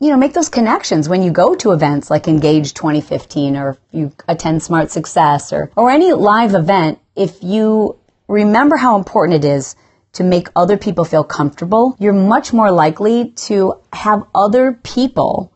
you 0.01 0.11
know, 0.11 0.17
make 0.17 0.33
those 0.33 0.49
connections 0.49 1.09
when 1.09 1.23
you 1.23 1.31
go 1.31 1.55
to 1.55 1.73
events 1.73 2.11
like 2.11 2.27
Engage 2.27 2.75
2015 2.75 3.57
or 3.57 3.79
you 3.93 4.13
attend 4.27 4.63
Smart 4.63 4.91
Success 4.91 5.53
or, 5.53 5.71
or 5.77 5.91
any 5.91 6.13
live 6.13 6.55
event. 6.55 6.99
If 7.15 7.43
you 7.43 7.99
remember 8.27 8.77
how 8.77 8.97
important 8.97 9.45
it 9.45 9.49
is 9.49 9.77
to 10.15 10.25
make 10.25 10.49
other 10.57 10.77
people 10.77 11.05
feel 11.05 11.25
comfortable, 11.25 11.97
you're 11.99 12.13
much 12.13 12.53
more 12.53 12.71
likely 12.71 13.31
to 13.31 13.81
have 13.93 14.25
other 14.35 14.73
people 14.73 15.53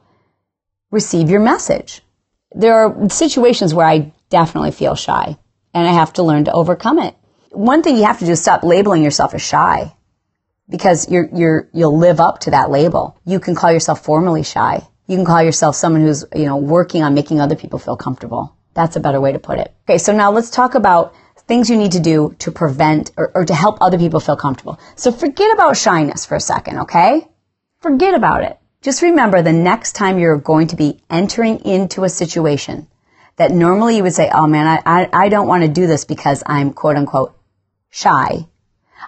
receive 0.91 1.31
your 1.31 1.41
message. 1.41 2.03
There 2.53 2.75
are 2.75 3.09
situations 3.09 3.75
where 3.75 3.87
I 3.87 4.13
definitely 4.31 4.73
feel 4.73 4.95
shy 4.95 5.37
and 5.75 5.87
I 5.87 5.93
have 5.93 6.13
to 6.15 6.23
learn 6.23 6.45
to 6.45 6.53
overcome 6.53 6.99
it. 6.99 7.15
One 7.51 7.83
thing 7.83 7.97
you 7.97 8.05
have 8.05 8.19
to 8.19 8.27
do 8.27 8.33
is 8.33 8.41
stop 8.41 8.63
labeling 8.63 9.03
yourself 9.03 9.35
as 9.35 9.43
shy 9.43 9.95
because 10.69 11.11
you're, 11.11 11.29
you're, 11.33 11.69
you'll 11.73 11.97
live 11.97 12.21
up 12.21 12.41
to 12.41 12.51
that 12.51 12.71
label. 12.71 13.19
You 13.25 13.41
can 13.41 13.55
call 13.55 13.73
yourself 13.73 14.05
formally 14.05 14.43
shy. 14.43 14.87
You 15.07 15.17
can 15.17 15.25
call 15.25 15.43
yourself 15.43 15.77
someone 15.77 16.03
who's, 16.03 16.25
you 16.35 16.47
know, 16.47 16.57
working 16.57 17.03
on 17.03 17.15
making 17.15 17.41
other 17.41 17.57
people 17.57 17.79
feel 17.79 17.97
comfortable. 17.97 18.55
That's 18.75 18.97
a 18.97 19.01
better 19.01 19.21
way 19.21 19.33
to 19.33 19.39
put 19.39 19.59
it. 19.59 19.75
Okay, 19.89 19.99
so 19.99 20.15
now 20.15 20.31
let's 20.31 20.51
talk 20.51 20.75
about 20.75 21.15
things 21.49 21.71
you 21.71 21.77
need 21.77 21.93
to 21.93 22.01
do 22.01 22.37
to 22.39 22.53
prevent 22.53 23.11
or, 23.17 23.33
or 23.35 23.45
to 23.45 23.55
help 23.55 23.79
other 23.81 23.99
people 23.99 24.21
feel 24.21 24.37
comfortable. 24.37 24.79
So 24.95 25.11
forget 25.11 25.53
about 25.55 25.77
shyness 25.77 26.27
for 26.27 26.37
a 26.37 26.41
second, 26.41 26.81
okay? 26.81 27.27
Forget 27.81 28.15
about 28.15 28.45
it. 28.45 28.59
Just 28.83 29.03
remember 29.03 29.43
the 29.43 29.53
next 29.53 29.93
time 29.93 30.19
you're 30.19 30.37
going 30.37 30.69
to 30.69 30.77
be 30.77 31.01
entering 31.11 31.61
into 31.65 32.05
a 32.05 32.09
situation 32.09 32.87
that 33.37 33.51
normally 33.51 33.97
you 33.97 34.03
would 34.03 34.15
say, 34.15 34.31
oh 34.33 34.47
man, 34.47 34.67
I, 34.67 35.01
I, 35.01 35.25
I 35.25 35.29
don't 35.31 35.49
want 35.49 35.63
to 35.65 35.69
do 35.69 35.87
this 35.87 36.05
because 36.05 36.43
I'm 36.47 36.73
quote 36.73 36.97
unquote 36.97 37.37
shy. 37.91 38.47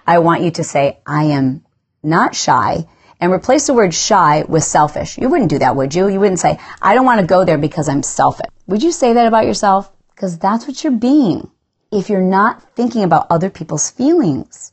I 0.06 0.18
want 0.20 0.42
you 0.42 0.50
to 0.52 0.64
say, 0.64 0.98
I 1.06 1.24
am 1.24 1.64
not 2.02 2.34
shy 2.34 2.86
and 3.20 3.32
replace 3.32 3.66
the 3.66 3.74
word 3.74 3.92
shy 3.92 4.44
with 4.48 4.64
selfish. 4.64 5.18
You 5.18 5.28
wouldn't 5.28 5.50
do 5.50 5.58
that, 5.58 5.76
would 5.76 5.94
you? 5.94 6.08
You 6.08 6.20
wouldn't 6.20 6.40
say, 6.40 6.58
I 6.80 6.94
don't 6.94 7.04
want 7.04 7.20
to 7.20 7.26
go 7.26 7.44
there 7.44 7.58
because 7.58 7.88
I'm 7.88 8.02
selfish. 8.02 8.48
Would 8.66 8.82
you 8.82 8.92
say 8.92 9.12
that 9.12 9.26
about 9.26 9.44
yourself? 9.44 9.92
Because 10.14 10.38
that's 10.38 10.66
what 10.66 10.82
you're 10.82 10.92
being 10.92 11.50
if 11.90 12.08
you're 12.08 12.20
not 12.20 12.62
thinking 12.76 13.02
about 13.02 13.26
other 13.30 13.50
people's 13.50 13.90
feelings. 13.90 14.72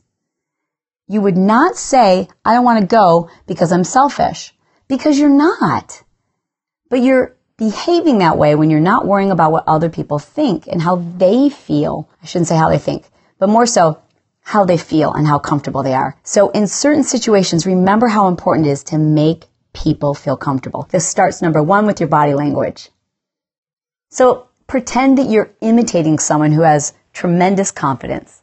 You 1.06 1.20
would 1.22 1.36
not 1.36 1.76
say, 1.76 2.28
I 2.44 2.54
don't 2.54 2.64
want 2.64 2.80
to 2.80 2.86
go 2.86 3.30
because 3.46 3.72
I'm 3.72 3.84
selfish, 3.84 4.54
because 4.88 5.18
you're 5.18 5.28
not. 5.28 6.02
But 6.90 7.02
you're 7.02 7.34
behaving 7.56 8.18
that 8.18 8.38
way 8.38 8.54
when 8.54 8.70
you're 8.70 8.80
not 8.80 9.06
worrying 9.06 9.30
about 9.30 9.52
what 9.52 9.64
other 9.66 9.88
people 9.88 10.18
think 10.18 10.66
and 10.66 10.80
how 10.80 10.96
they 10.96 11.48
feel. 11.48 12.08
I 12.22 12.26
shouldn't 12.26 12.48
say 12.48 12.56
how 12.56 12.68
they 12.68 12.78
think, 12.78 13.08
but 13.38 13.48
more 13.48 13.66
so 13.66 14.00
how 14.40 14.64
they 14.64 14.78
feel 14.78 15.12
and 15.12 15.26
how 15.26 15.38
comfortable 15.38 15.82
they 15.82 15.94
are. 15.94 16.16
So 16.22 16.50
in 16.50 16.66
certain 16.66 17.04
situations, 17.04 17.66
remember 17.66 18.06
how 18.06 18.28
important 18.28 18.66
it 18.66 18.70
is 18.70 18.84
to 18.84 18.98
make 18.98 19.46
people 19.74 20.14
feel 20.14 20.36
comfortable. 20.36 20.88
This 20.90 21.06
starts 21.06 21.42
number 21.42 21.62
one 21.62 21.84
with 21.84 22.00
your 22.00 22.08
body 22.08 22.34
language. 22.34 22.90
So 24.10 24.48
pretend 24.66 25.18
that 25.18 25.28
you're 25.28 25.50
imitating 25.60 26.18
someone 26.18 26.52
who 26.52 26.62
has 26.62 26.94
tremendous 27.18 27.72
confidence. 27.72 28.42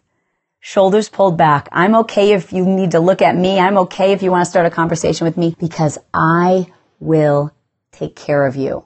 Shoulders 0.60 1.08
pulled 1.08 1.38
back. 1.38 1.70
I'm 1.72 1.96
okay 1.96 2.34
if 2.34 2.52
you 2.52 2.66
need 2.66 2.92
to 2.92 3.00
look 3.00 3.22
at 3.22 3.38
me. 3.38 3.58
I'm 3.58 3.78
okay 3.78 4.12
if 4.12 4.22
you 4.22 4.32
want 4.32 4.44
to 4.44 4.50
start 4.50 4.66
a 4.66 4.70
conversation 4.70 5.24
with 5.24 5.38
me 5.38 5.56
because 5.58 5.98
I 6.14 6.68
will 7.00 7.54
take 7.94 8.18
care 8.18 8.46
of 8.46 8.58
you. 8.58 8.84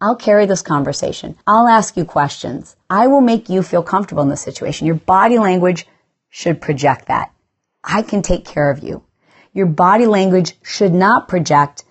I'll 0.00 0.16
carry 0.16 0.46
this 0.46 0.62
conversation. 0.62 1.36
I'll 1.46 1.68
ask 1.68 1.98
you 1.98 2.06
questions. 2.06 2.76
I 2.88 3.08
will 3.08 3.20
make 3.20 3.50
you 3.50 3.62
feel 3.62 3.82
comfortable 3.82 4.22
in 4.22 4.30
this 4.30 4.40
situation. 4.40 4.86
Your 4.86 4.96
body 4.96 5.38
language 5.38 5.86
should 6.30 6.62
project 6.62 7.08
that. 7.08 7.30
I 7.84 8.00
can 8.00 8.22
take 8.22 8.46
care 8.46 8.70
of 8.70 8.82
you. 8.82 9.02
Your 9.52 9.66
body 9.66 10.06
language 10.06 10.56
should 10.62 10.94
not 10.94 11.28
project, 11.28 11.84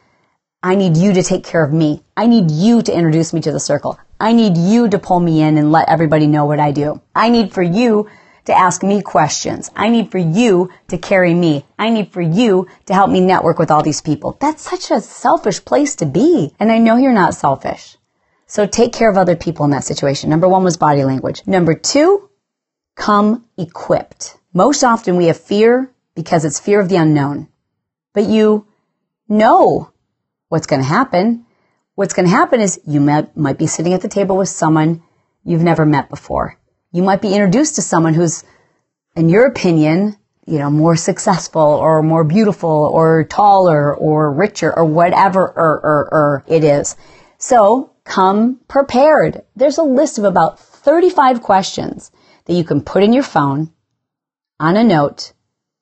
I 0.63 0.73
need 0.73 0.97
you 0.97 1.13
to 1.13 1.21
take 1.21 1.43
care 1.43 1.63
of 1.63 1.71
me. 1.71 2.01
I 2.17 2.25
need 2.25 2.49
you 2.49 2.81
to 2.81 2.91
introduce 2.91 3.33
me 3.33 3.41
to 3.41 3.51
the 3.51 3.59
circle. 3.59 3.99
I 4.19 4.31
need 4.33 4.57
you 4.57 4.89
to 4.89 4.99
pull 4.99 5.19
me 5.19 5.41
in 5.41 5.57
and 5.57 5.71
let 5.71 5.89
everybody 5.89 6.27
know 6.27 6.45
what 6.45 6.59
I 6.59 6.71
do. 6.71 7.01
I 7.13 7.29
need 7.29 7.51
for 7.51 7.61
you 7.61 8.09
to 8.45 8.57
ask 8.57 8.83
me 8.83 9.01
questions. 9.01 9.71
I 9.75 9.89
need 9.89 10.11
for 10.11 10.17
you 10.17 10.71
to 10.87 10.97
carry 10.97 11.33
me. 11.33 11.65
I 11.77 11.89
need 11.89 12.11
for 12.13 12.21
you 12.21 12.67
to 12.85 12.93
help 12.93 13.09
me 13.09 13.19
network 13.19 13.59
with 13.59 13.71
all 13.71 13.83
these 13.83 14.01
people. 14.01 14.37
That's 14.39 14.61
such 14.61 14.91
a 14.91 15.01
selfish 15.01 15.65
place 15.65 15.95
to 15.97 16.05
be. 16.05 16.53
And 16.59 16.71
I 16.71 16.77
know 16.77 16.95
you're 16.95 17.11
not 17.11 17.33
selfish. 17.33 17.97
So 18.47 18.67
take 18.67 18.93
care 18.93 19.09
of 19.09 19.17
other 19.17 19.35
people 19.35 19.65
in 19.65 19.71
that 19.71 19.83
situation. 19.83 20.29
Number 20.29 20.47
one 20.47 20.63
was 20.63 20.77
body 20.77 21.03
language. 21.03 21.41
Number 21.47 21.73
two, 21.73 22.29
come 22.95 23.45
equipped. 23.57 24.37
Most 24.53 24.83
often 24.83 25.17
we 25.17 25.25
have 25.25 25.39
fear 25.39 25.91
because 26.13 26.45
it's 26.45 26.59
fear 26.59 26.79
of 26.79 26.87
the 26.87 26.95
unknown. 26.95 27.47
But 28.13 28.25
you 28.25 28.67
know 29.27 29.91
what's 30.47 30.67
going 30.67 30.81
to 30.81 30.87
happen. 30.87 31.44
What's 31.95 32.13
going 32.13 32.25
to 32.25 32.35
happen 32.35 32.59
is 32.59 32.81
you 32.85 32.99
might, 32.99 33.37
might 33.37 33.57
be 33.57 33.67
sitting 33.67 33.93
at 33.93 34.01
the 34.01 34.09
table 34.09 34.35
with 34.35 34.49
someone 34.49 35.01
you've 35.45 35.63
never 35.63 35.85
met 35.85 36.09
before. 36.09 36.59
You 36.91 37.03
might 37.03 37.21
be 37.21 37.33
introduced 37.33 37.75
to 37.75 37.81
someone 37.81 38.13
who's, 38.13 38.43
in 39.15 39.29
your 39.29 39.45
opinion, 39.45 40.17
you 40.45 40.59
know, 40.59 40.69
more 40.69 40.97
successful 40.97 41.61
or 41.61 42.03
more 42.03 42.25
beautiful 42.25 42.69
or 42.69 43.23
taller 43.23 43.95
or 43.95 44.31
richer 44.33 44.77
or 44.77 44.83
whatever 44.83 45.41
or, 45.41 45.79
or, 45.79 46.09
or 46.11 46.43
it 46.47 46.65
is. 46.65 46.97
So 47.37 47.91
come 48.03 48.59
prepared. 48.67 49.43
There's 49.55 49.77
a 49.77 49.83
list 49.83 50.17
of 50.17 50.25
about 50.25 50.59
35 50.59 51.41
questions 51.41 52.11
that 52.43 52.53
you 52.53 52.65
can 52.65 52.81
put 52.81 53.03
in 53.03 53.13
your 53.13 53.23
phone 53.23 53.71
on 54.59 54.75
a 54.75 54.83
note 54.83 55.31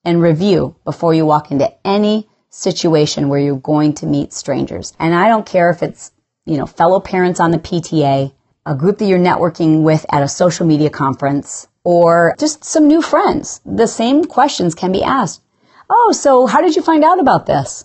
and 0.04 0.22
review 0.22 0.76
before 0.84 1.12
you 1.12 1.26
walk 1.26 1.50
into 1.50 1.72
any 1.84 2.28
situation 2.54 3.28
where 3.28 3.40
you're 3.40 3.56
going 3.56 3.92
to 3.94 4.06
meet 4.06 4.32
strangers. 4.32 4.92
And 4.98 5.14
I 5.14 5.28
don't 5.28 5.44
care 5.44 5.70
if 5.70 5.82
it's, 5.82 6.12
you 6.46 6.56
know, 6.56 6.66
fellow 6.66 7.00
parents 7.00 7.40
on 7.40 7.50
the 7.50 7.58
PTA, 7.58 8.32
a 8.64 8.74
group 8.74 8.98
that 8.98 9.06
you're 9.06 9.18
networking 9.18 9.82
with 9.82 10.06
at 10.10 10.22
a 10.22 10.28
social 10.28 10.66
media 10.66 10.88
conference, 10.88 11.66
or 11.82 12.34
just 12.38 12.64
some 12.64 12.86
new 12.86 13.02
friends. 13.02 13.60
The 13.66 13.86
same 13.86 14.24
questions 14.24 14.74
can 14.74 14.92
be 14.92 15.02
asked. 15.02 15.42
Oh, 15.90 16.12
so 16.12 16.46
how 16.46 16.60
did 16.60 16.76
you 16.76 16.82
find 16.82 17.04
out 17.04 17.20
about 17.20 17.46
this? 17.46 17.84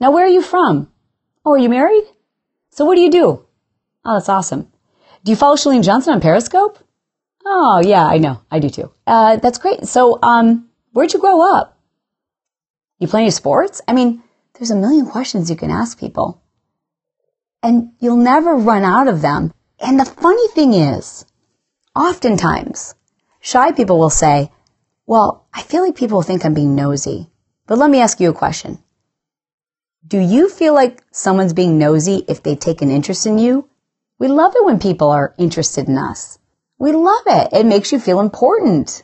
Now, 0.00 0.10
where 0.12 0.24
are 0.24 0.28
you 0.28 0.42
from? 0.42 0.90
Oh, 1.44 1.52
are 1.52 1.58
you 1.58 1.68
married? 1.68 2.04
So 2.70 2.84
what 2.84 2.94
do 2.94 3.00
you 3.00 3.10
do? 3.10 3.44
Oh, 4.04 4.14
that's 4.14 4.28
awesome. 4.28 4.70
Do 5.24 5.32
you 5.32 5.36
follow 5.36 5.56
Chalene 5.56 5.82
Johnson 5.82 6.14
on 6.14 6.20
Periscope? 6.20 6.78
Oh, 7.44 7.82
yeah, 7.84 8.06
I 8.06 8.18
know. 8.18 8.40
I 8.50 8.58
do 8.58 8.70
too. 8.70 8.92
Uh, 9.06 9.36
that's 9.36 9.58
great. 9.58 9.86
So, 9.86 10.18
um, 10.22 10.68
where'd 10.92 11.12
you 11.12 11.18
grow 11.18 11.40
up? 11.54 11.69
You 13.00 13.08
play 13.08 13.22
any 13.22 13.30
sports? 13.30 13.80
I 13.88 13.94
mean, 13.94 14.22
there's 14.54 14.70
a 14.70 14.76
million 14.76 15.06
questions 15.06 15.50
you 15.50 15.56
can 15.56 15.70
ask 15.70 15.98
people. 15.98 16.42
And 17.62 17.92
you'll 17.98 18.16
never 18.16 18.54
run 18.54 18.84
out 18.84 19.08
of 19.08 19.22
them. 19.22 19.52
And 19.80 19.98
the 19.98 20.04
funny 20.04 20.46
thing 20.48 20.74
is, 20.74 21.24
oftentimes, 21.96 22.94
shy 23.40 23.72
people 23.72 23.98
will 23.98 24.10
say, 24.10 24.52
well, 25.06 25.46
I 25.52 25.62
feel 25.62 25.82
like 25.82 25.96
people 25.96 26.20
think 26.22 26.44
I'm 26.44 26.54
being 26.54 26.76
nosy. 26.76 27.30
But 27.66 27.78
let 27.78 27.90
me 27.90 28.00
ask 28.00 28.20
you 28.20 28.30
a 28.30 28.34
question. 28.34 28.78
Do 30.06 30.18
you 30.18 30.48
feel 30.50 30.74
like 30.74 31.02
someone's 31.10 31.54
being 31.54 31.78
nosy 31.78 32.24
if 32.28 32.42
they 32.42 32.54
take 32.54 32.82
an 32.82 32.90
interest 32.90 33.26
in 33.26 33.38
you? 33.38 33.68
We 34.18 34.28
love 34.28 34.52
it 34.54 34.64
when 34.64 34.78
people 34.78 35.10
are 35.10 35.34
interested 35.38 35.88
in 35.88 35.96
us. 35.96 36.38
We 36.78 36.92
love 36.92 37.22
it. 37.26 37.52
It 37.52 37.66
makes 37.66 37.92
you 37.92 37.98
feel 37.98 38.20
important. 38.20 39.02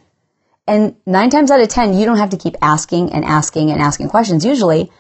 And 0.66 0.96
nine 1.06 1.30
times 1.30 1.50
out 1.50 1.60
of 1.60 1.68
10, 1.68 1.94
you 1.94 2.04
don't 2.04 2.18
have 2.18 2.30
to 2.30 2.36
keep 2.36 2.56
asking 2.60 3.12
and 3.12 3.24
asking 3.24 3.70
and 3.70 3.80
asking 3.80 4.08
questions. 4.08 4.44
Usually 4.44 4.90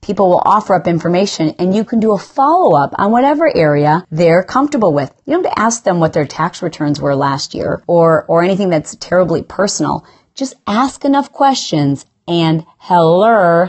people 0.00 0.28
will 0.28 0.42
offer 0.44 0.74
up 0.74 0.86
information 0.86 1.54
and 1.58 1.74
you 1.74 1.84
can 1.84 2.00
do 2.00 2.12
a 2.12 2.18
follow 2.18 2.76
up 2.76 2.92
on 2.98 3.12
whatever 3.12 3.54
area 3.54 4.06
they're 4.10 4.42
comfortable 4.42 4.92
with. 4.92 5.14
You 5.24 5.34
don't 5.34 5.44
have 5.44 5.54
to 5.54 5.60
ask 5.60 5.84
them 5.84 6.00
what 6.00 6.12
their 6.12 6.26
tax 6.26 6.62
returns 6.62 7.00
were 7.00 7.14
last 7.14 7.54
year 7.54 7.82
or, 7.86 8.24
or 8.24 8.42
anything 8.42 8.70
that's 8.70 8.96
terribly 8.96 9.42
personal. 9.42 10.06
Just 10.34 10.54
ask 10.66 11.04
enough 11.04 11.30
questions 11.30 12.04
and 12.26 12.64
hello, 12.78 13.68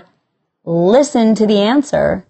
listen 0.64 1.36
to 1.36 1.46
the 1.46 1.60
answer 1.60 2.26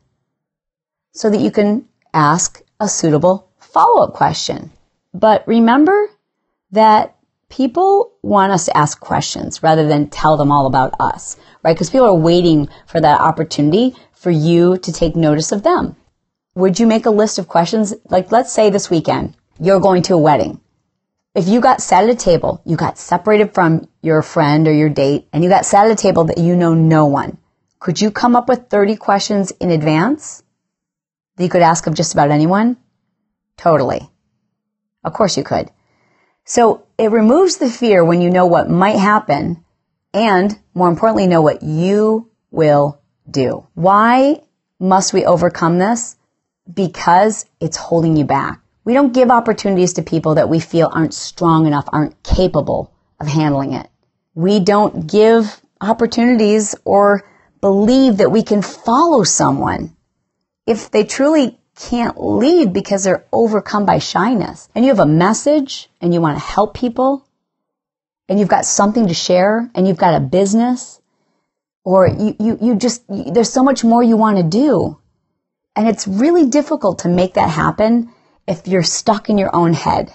so 1.14 1.30
that 1.30 1.40
you 1.40 1.52
can 1.52 1.88
ask 2.14 2.62
a 2.80 2.90
suitable 2.90 3.50
follow 3.60 4.04
up 4.04 4.14
question. 4.14 4.72
But 5.14 5.48
remember 5.48 6.10
that 6.72 7.13
people 7.54 8.12
want 8.24 8.52
us 8.52 8.66
to 8.66 8.76
ask 8.76 9.00
questions 9.00 9.62
rather 9.62 9.88
than 9.88 10.10
tell 10.10 10.38
them 10.38 10.52
all 10.52 10.66
about 10.66 10.96
us, 11.00 11.38
right? 11.62 11.76
Because 11.76 11.92
people 11.92 12.08
are 12.08 12.16
waiting 12.16 12.68
for 12.88 13.00
that 13.00 13.22
opportunity 13.22 13.96
for 14.12 14.32
you 14.32 14.78
to 14.80 14.92
take 14.92 15.16
notice 15.16 15.52
of 15.52 15.62
them. 15.62 15.96
Would 16.56 16.80
you 16.80 16.88
make 16.88 17.06
a 17.06 17.12
list 17.12 17.38
of 17.38 17.48
questions? 17.48 17.94
Like, 18.10 18.32
let's 18.32 18.52
say 18.52 18.72
this 18.72 18.90
weekend, 18.90 19.36
you're 19.60 19.80
going 19.80 20.02
to 20.04 20.16
a 20.16 20.18
wedding. 20.18 20.62
If 21.36 21.48
you 21.48 21.62
got 21.62 21.80
sat 21.80 22.06
at 22.06 22.10
a 22.10 22.16
table, 22.16 22.60
you 22.66 22.76
got 22.76 22.98
separated 22.98 23.54
from 23.54 23.88
your 24.02 24.24
friend 24.24 24.68
or 24.68 24.74
your 24.74 24.90
date, 24.90 25.28
and 25.32 25.44
you 25.44 25.50
got 25.50 25.66
sat 25.66 25.86
at 25.86 25.92
a 25.92 25.96
table 25.96 26.24
that 26.26 26.40
you 26.40 26.56
know 26.56 26.74
no 26.74 27.06
one, 27.06 27.38
could 27.80 28.02
you 28.02 28.10
come 28.10 28.36
up 28.36 28.50
with 28.50 28.70
30 28.70 28.96
questions 28.96 29.52
in 29.60 29.70
advance 29.70 30.42
that 31.36 31.44
you 31.44 31.50
could 31.52 31.62
ask 31.62 31.86
of 31.86 31.94
just 31.94 32.14
about 32.14 32.32
anyone? 32.32 32.78
Totally. 33.58 34.10
Of 35.04 35.14
course 35.14 35.38
you 35.38 35.44
could. 35.44 35.70
So 36.46 36.86
it 36.98 37.12
removes 37.12 37.58
the 37.58 37.70
fear 37.70 38.04
when 38.04 38.22
you 38.22 38.30
know 38.30 38.46
what 38.46 38.70
might 38.70 38.98
happen 38.98 39.64
and 40.14 40.58
more 40.74 40.90
importantly, 40.90 41.28
know 41.28 41.42
what 41.42 41.64
you 41.64 42.30
will 42.52 43.02
do. 43.30 43.66
Why 43.74 44.42
must 44.80 45.14
we 45.14 45.26
overcome 45.26 45.80
this? 45.80 46.16
Because 46.72 47.46
it's 47.60 47.78
holding 47.78 48.16
you 48.16 48.26
back. 48.26 48.62
We 48.86 48.94
don't 48.94 49.14
give 49.14 49.32
opportunities 49.32 49.94
to 49.94 50.04
people 50.04 50.36
that 50.36 50.50
we 50.50 50.60
feel 50.60 50.90
aren't 50.92 51.14
strong 51.14 51.66
enough, 51.66 51.88
aren't 51.92 52.22
capable 52.24 52.94
of 53.20 53.28
handling 53.28 53.74
it. 53.74 53.90
We 54.36 54.60
don't 54.60 55.08
give 55.08 55.62
opportunities 55.80 56.76
or 56.86 57.24
believe 57.62 58.18
that 58.18 58.32
we 58.32 58.44
can 58.44 58.62
follow 58.62 59.24
someone 59.24 59.96
if 60.68 60.92
they 60.92 61.04
truly 61.04 61.60
can't 61.76 62.22
lead 62.22 62.74
because 62.74 63.04
they're 63.04 63.26
overcome 63.32 63.86
by 63.86 64.00
shyness. 64.00 64.70
And 64.76 64.86
you 64.86 64.92
have 64.92 65.00
a 65.00 65.06
message 65.06 65.90
and 66.02 66.14
you 66.14 66.22
want 66.22 66.38
to 66.38 66.44
help 66.44 66.74
people 66.74 67.28
and 68.30 68.40
you've 68.40 68.50
got 68.50 68.66
something 68.66 69.08
to 69.08 69.14
share 69.14 69.70
and 69.74 69.88
you've 69.88 69.98
got 69.98 70.16
a 70.16 70.20
business 70.20 71.02
or 71.84 72.08
you, 72.08 72.36
you, 72.40 72.58
you 72.62 72.76
just, 72.76 73.04
you, 73.10 73.32
there's 73.32 73.52
so 73.52 73.64
much 73.64 73.84
more 73.84 74.04
you 74.04 74.18
want 74.18 74.38
to 74.38 74.44
do. 74.44 74.98
And 75.76 75.88
it's 75.88 76.08
really 76.08 76.46
difficult 76.46 77.00
to 77.00 77.10
make 77.10 77.34
that 77.34 77.50
happen 77.50 78.12
if 78.48 78.68
you're 78.68 78.84
stuck 78.84 79.30
in 79.30 79.38
your 79.38 79.54
own 79.56 79.74
head. 79.74 80.14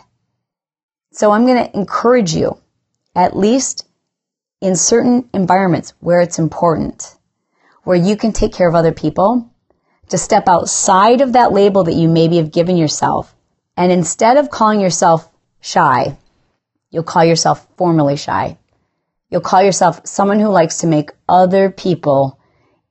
So 1.12 1.32
I'm 1.32 1.46
going 1.46 1.64
to 1.64 1.76
encourage 1.76 2.34
you 2.34 2.58
at 3.14 3.36
least 3.36 3.86
in 4.60 4.76
certain 4.76 5.28
environments 5.34 5.94
where 6.00 6.20
it's 6.20 6.38
important, 6.38 7.16
where 7.82 7.96
you 7.96 8.16
can 8.16 8.32
take 8.32 8.52
care 8.52 8.68
of 8.68 8.74
other 8.74 8.92
people, 8.92 9.50
to 10.08 10.18
step 10.18 10.48
outside 10.48 11.20
of 11.20 11.32
that 11.32 11.52
label 11.52 11.84
that 11.84 11.94
you 11.94 12.08
maybe 12.08 12.36
have 12.36 12.52
given 12.52 12.76
yourself. 12.76 13.34
And 13.76 13.92
instead 13.92 14.36
of 14.36 14.50
calling 14.50 14.80
yourself 14.80 15.28
shy, 15.60 16.16
you'll 16.90 17.02
call 17.02 17.24
yourself 17.24 17.66
formally 17.76 18.16
shy. 18.16 18.58
You'll 19.30 19.40
call 19.40 19.62
yourself 19.62 20.00
someone 20.04 20.40
who 20.40 20.48
likes 20.48 20.78
to 20.78 20.86
make 20.86 21.10
other 21.28 21.70
people 21.70 22.38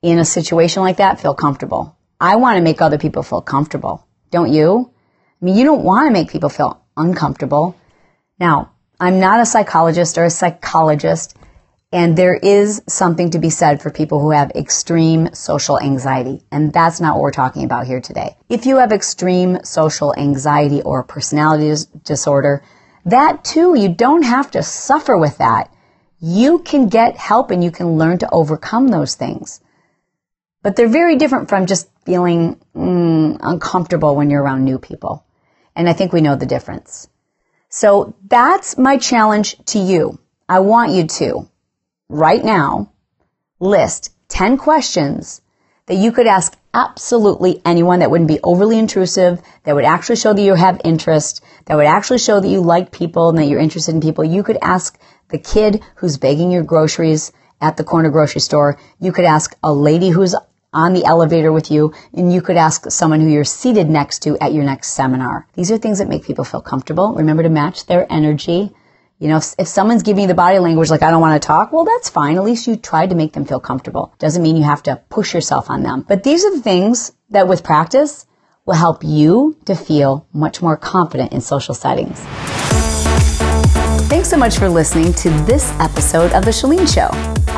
in 0.02 0.20
a 0.20 0.26
situation 0.26 0.84
like 0.84 0.98
that 0.98 1.20
feel 1.20 1.34
comfortable. 1.34 1.96
I 2.20 2.36
want 2.36 2.58
to 2.58 2.64
make 2.64 2.82
other 2.82 2.98
people 2.98 3.24
feel 3.24 3.42
comfortable. 3.42 4.06
Don't 4.32 4.52
you? 4.54 4.92
I 5.42 5.46
mean, 5.46 5.56
you 5.56 5.66
don't 5.66 5.84
want 5.84 6.08
to 6.08 6.14
make 6.14 6.32
people 6.32 6.50
feel 6.50 6.82
uncomfortable. 6.96 7.76
Now, 8.40 8.72
I'm 9.00 9.20
not 9.20 9.40
a 9.40 9.46
psychologist 9.46 10.18
or 10.18 10.26
a 10.26 10.30
psychologist, 10.30 11.37
and 11.92 12.18
there 12.18 12.36
is 12.36 12.82
something 12.88 13.30
to 13.30 13.40
be 13.40 13.50
said 13.50 13.82
for 13.82 13.90
people 13.90 14.20
who 14.20 14.32
have 14.32 14.52
extreme 14.52 15.34
social 15.34 15.80
anxiety. 15.80 16.44
And 16.52 16.74
that's 16.74 17.00
not 17.00 17.16
what 17.16 17.22
we're 17.22 17.32
talking 17.32 17.64
about 17.64 17.88
here 17.88 18.02
today. 18.02 18.36
If 18.50 18.66
you 18.66 18.78
have 18.78 18.92
extreme 18.92 19.64
social 19.64 20.14
anxiety 20.18 20.82
or 20.82 21.04
personality 21.04 21.74
disorder, 22.04 22.62
that 23.06 23.46
too, 23.46 23.76
you 23.76 23.88
don't 23.88 24.24
have 24.24 24.52
to 24.52 24.64
suffer 24.64 25.18
with 25.18 25.38
that. 25.38 25.74
You 26.20 26.60
can 26.60 26.90
get 26.90 27.16
help 27.16 27.52
and 27.52 27.64
you 27.64 27.72
can 27.72 27.98
learn 27.98 28.18
to 28.18 28.30
overcome 28.32 28.90
those 28.90 29.16
things. 29.16 29.62
But 30.64 30.76
they're 30.76 30.90
very 30.90 31.16
different 31.16 31.48
from 31.48 31.68
just 31.68 31.88
feeling 32.06 32.60
mm, 32.76 33.38
uncomfortable 33.42 34.16
when 34.16 34.30
you're 34.30 34.44
around 34.44 34.66
new 34.66 34.78
people. 34.78 35.26
And 35.74 35.88
I 35.88 35.94
think 35.94 36.12
we 36.12 36.20
know 36.20 36.36
the 36.36 36.46
difference. 36.46 37.08
So 37.70 38.16
that's 38.28 38.78
my 38.78 38.98
challenge 38.98 39.56
to 39.68 39.80
you. 39.80 40.20
I 40.50 40.60
want 40.60 40.92
you 40.92 41.08
to, 41.08 41.50
right 42.10 42.44
now, 42.44 42.92
list 43.60 44.12
10 44.30 44.58
questions 44.58 45.42
that 45.88 45.96
you 45.96 46.12
could 46.12 46.28
ask 46.28 46.58
absolutely 46.74 47.62
anyone 47.66 48.00
that 48.00 48.12
wouldn't 48.12 48.28
be 48.28 48.40
overly 48.44 48.78
intrusive, 48.78 49.42
that 49.64 49.74
would 49.74 49.86
actually 49.86 50.18
show 50.18 50.34
that 50.34 50.42
you 50.42 50.54
have 50.54 50.82
interest, 50.84 51.44
that 51.66 51.76
would 51.76 51.86
actually 51.86 52.20
show 52.20 52.40
that 52.40 52.48
you 52.48 52.62
like 52.62 52.92
people 52.92 53.30
and 53.30 53.38
that 53.38 53.46
you're 53.46 53.60
interested 53.60 53.96
in 53.96 54.02
people. 54.02 54.24
You 54.24 54.44
could 54.44 54.58
ask 54.62 55.00
the 55.30 55.40
kid 55.40 55.82
who's 55.96 56.18
begging 56.18 56.52
your 56.52 56.64
groceries 56.64 57.32
at 57.62 57.78
the 57.78 57.84
corner 57.84 58.10
grocery 58.10 58.42
store. 58.42 58.78
You 59.00 59.12
could 59.12 59.26
ask 59.26 59.58
a 59.64 59.74
lady 59.74 60.10
who's 60.10 60.36
on 60.74 60.94
the 60.94 61.06
elevator 61.06 61.52
with 61.52 61.72
you, 61.72 61.94
and 62.14 62.32
you 62.32 62.42
could 62.42 62.58
ask 62.58 62.92
someone 62.92 63.22
who 63.22 63.30
you're 63.30 63.44
seated 63.44 63.90
next 63.90 64.20
to 64.20 64.38
at 64.40 64.54
your 64.54 64.64
next 64.64 64.90
seminar. 64.90 65.48
These 65.54 65.72
are 65.72 65.78
things 65.78 66.00
that 66.00 66.10
make 66.10 66.26
people 66.26 66.44
feel 66.44 66.62
comfortable. 66.62 67.16
Remember 67.16 67.44
to 67.44 67.50
match 67.50 67.86
their 67.86 68.06
energy. 68.12 68.74
You 69.20 69.30
know, 69.30 69.38
if, 69.58 69.68
someone's 69.68 70.04
giving 70.04 70.22
you 70.22 70.28
the 70.28 70.36
body 70.36 70.60
language 70.60 70.92
like, 70.92 71.02
I 71.02 71.10
don't 71.10 71.22
want 71.22 71.42
to 71.42 71.46
talk, 71.46 71.72
well, 71.72 71.86
that's 71.86 72.10
fine. 72.10 72.36
At 72.36 72.44
least 72.44 72.68
you 72.68 72.76
tried 72.76 73.10
to 73.10 73.16
make 73.16 73.34
them 73.34 73.46
feel 73.46 73.60
comfortable. 73.60 74.14
Doesn't 74.20 74.44
mean 74.44 74.56
you 74.56 74.64
have 74.64 74.84
to 74.84 75.02
push 75.10 75.34
yourself 75.34 75.70
on 75.72 75.82
them. 75.82 76.06
But 76.08 76.24
these 76.24 76.46
are 76.46 76.56
the 76.56 76.62
things 76.62 77.12
that 77.32 77.48
with 77.48 77.64
practice 77.64 78.28
will 78.66 78.76
help 78.76 79.04
you 79.04 79.58
to 79.66 79.76
feel 79.76 80.28
much 80.34 80.62
more 80.62 80.78
confident 80.78 81.34
in 81.34 81.42
social 81.42 81.74
settings. 81.74 82.20
Thanks 84.08 84.30
so 84.30 84.38
much 84.38 84.58
for 84.58 84.70
listening 84.70 85.14
to 85.14 85.30
this 85.46 85.72
episode 85.80 86.32
of 86.34 86.46
The 86.46 86.52
Chalene 86.52 86.88
Show. 86.88 87.10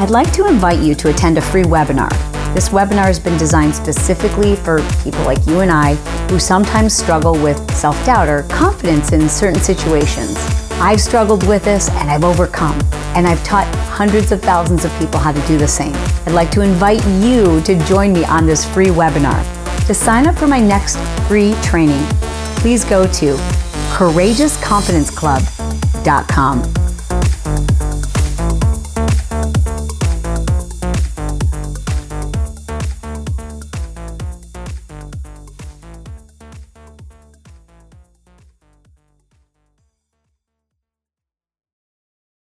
I'd 0.01 0.09
like 0.09 0.31
to 0.33 0.47
invite 0.47 0.79
you 0.79 0.95
to 0.95 1.09
attend 1.09 1.37
a 1.37 1.41
free 1.41 1.63
webinar 1.63 2.09
this 2.53 2.69
webinar 2.69 3.05
has 3.05 3.19
been 3.19 3.37
designed 3.37 3.75
specifically 3.75 4.55
for 4.55 4.81
people 5.03 5.23
like 5.23 5.45
you 5.45 5.59
and 5.59 5.69
I 5.69 5.93
who 6.29 6.39
sometimes 6.39 6.95
struggle 6.97 7.33
with 7.33 7.59
self 7.75 8.03
doubt 8.07 8.27
or 8.27 8.41
confidence 8.43 9.11
in 9.11 9.29
certain 9.29 9.61
situations. 9.61 10.58
I've 10.81 11.01
struggled 11.01 11.45
with 11.45 11.65
this 11.65 11.89
and 11.89 12.09
I've 12.09 12.23
overcome, 12.23 12.79
and 13.15 13.27
I've 13.27 13.43
taught 13.43 13.67
hundreds 13.89 14.31
of 14.31 14.41
thousands 14.41 14.85
of 14.85 14.97
people 14.97 15.19
how 15.19 15.33
to 15.33 15.47
do 15.47 15.57
the 15.57 15.67
same. 15.67 15.91
I'd 16.25 16.31
like 16.31 16.51
to 16.51 16.61
invite 16.61 17.05
you 17.21 17.59
to 17.63 17.77
join 17.85 18.13
me 18.13 18.23
on 18.23 18.45
this 18.45 18.63
free 18.65 18.87
webinar. 18.87 19.43
To 19.87 19.93
sign 19.93 20.25
up 20.25 20.37
for 20.37 20.47
my 20.47 20.61
next 20.61 20.95
free 21.27 21.53
training, 21.61 22.01
please 22.61 22.85
go 22.85 23.05
to 23.13 23.35
courageousconfidenceclub.com. 23.91 26.78